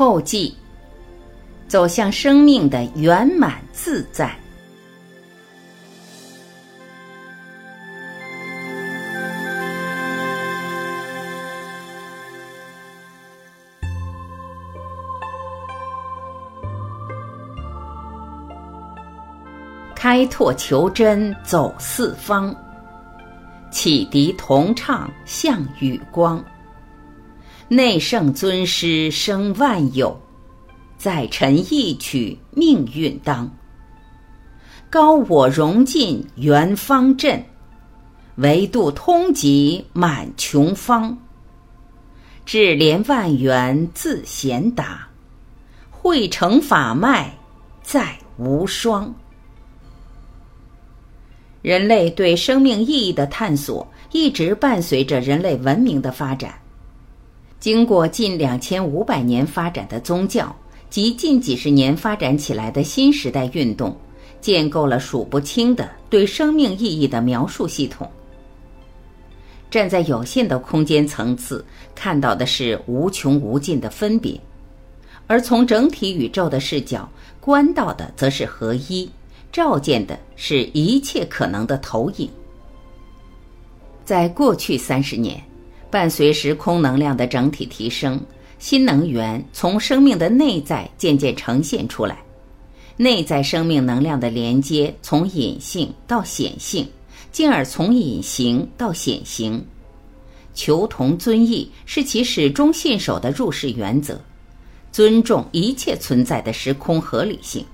[0.00, 0.56] 后记，
[1.68, 4.34] 走向生命的圆满自在。
[19.94, 22.56] 开拓求真走四方，
[23.70, 26.42] 启迪同唱向宇光。
[27.72, 30.20] 内圣尊师生万有，
[30.98, 33.48] 在尘一曲命运当。
[34.90, 37.40] 高我融尽圆方阵，
[38.38, 41.16] 维度通极满穹方。
[42.44, 45.06] 智连万缘自贤达，
[45.92, 47.32] 汇成法脉
[47.84, 49.14] 再无双。
[51.62, 56.59] 人类对生命意义的探索，一直伴随着人类文明的发展。
[57.60, 60.54] 经过近两千五百年发展的宗教
[60.88, 63.94] 及近几十年发展起来的新时代运动，
[64.40, 68.10] 建构了数不清的对生命意义的描述系统。
[69.70, 71.62] 站在有限的空间层次，
[71.94, 74.40] 看到的是无穷无尽的分别；
[75.26, 77.06] 而从整体宇宙的视角
[77.40, 79.08] 观到的，则是合一，
[79.52, 82.28] 照见的是一切可能的投影。
[84.02, 85.40] 在过去三十年。
[85.90, 88.20] 伴随时空能量的整体提升，
[88.58, 92.22] 新能源从生命的内在渐渐呈现出来，
[92.96, 96.86] 内在生命能量的连接从隐性到显性，
[97.32, 99.64] 进而从隐形到显形。
[100.54, 104.20] 求同尊异是其始终信守的入世原则，
[104.92, 107.64] 尊重一切存在的时空合理性，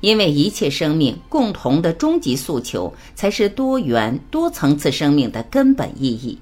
[0.00, 6.38] 因为一切生命共同的终极诉求才是多元多层次生命的根本意义。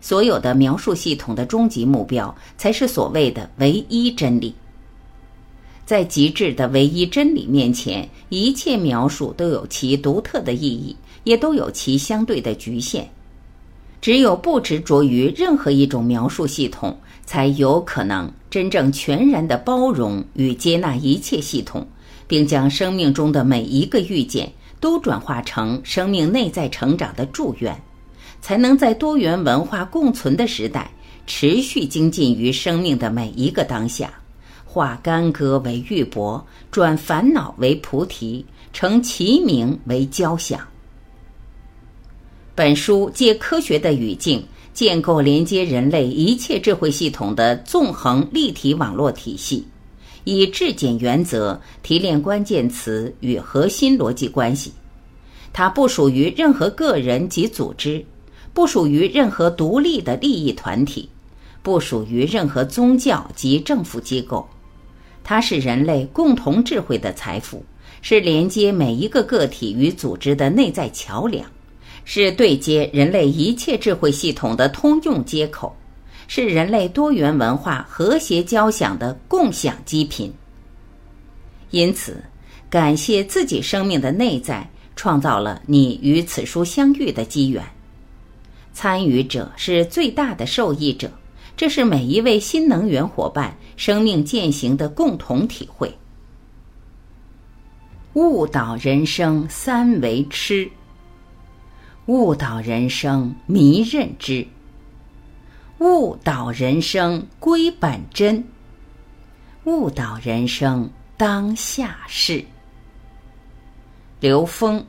[0.00, 4.54] 所有的描述系统的终极目标，才是所谓的唯一真理。
[5.84, 13.08] 在极致的唯一真理面前，一切描述都有其独特的意义，也都有其相对的局限。
[14.00, 21.86] 只有不执着于任何一种描述系统，才有可能真正全然的包容与接纳一切系统，
[22.26, 27.80] 并将生命中的每一个遇见都转化成生命内在成长的祝愿。
[28.46, 30.88] 才能在多元文化共存的时代，
[31.26, 34.08] 持续精进于生命的每一个当下，
[34.64, 36.40] 化干戈为玉帛，
[36.70, 40.60] 转烦恼为菩提，成其名为交响。
[42.54, 44.40] 本书借科学的语境，
[44.72, 49.66] 建构连接人类一切智慧系统的纵横立体网络体系，
[50.22, 54.72] 以质简原则提炼关键词与核心逻辑关系。
[55.52, 58.06] 它不属于任何个人及组织。
[58.56, 61.10] 不属于任何独立的利益团体，
[61.62, 64.48] 不属于任何宗教及政府机构，
[65.22, 67.62] 它是人类共同智慧的财富，
[68.00, 71.44] 是连接每一个个体与组织的内在桥梁，
[72.06, 75.76] 是对接人类一切智慧系统的通用接口，
[76.26, 80.32] 是人类多元文化和谐交响的共享基频。
[81.72, 82.24] 因此，
[82.70, 87.62] 感谢自己生命的内在创造了你与此书相遇的机缘。
[88.76, 91.10] 参与者是最大的受益者，
[91.56, 95.96] 这是每一位新能源伙伴生命践行的共同体会。
[98.12, 100.70] 误导人生三为痴，
[102.04, 104.46] 误导人生迷认知，
[105.78, 108.44] 误导人生归本真，
[109.64, 112.44] 误导人生当下事。
[114.20, 114.84] 刘峰，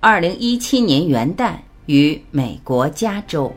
[0.00, 1.56] 二零一七年元旦。
[1.86, 3.52] 于美国加州。